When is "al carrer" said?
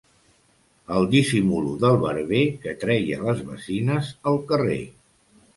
4.33-4.83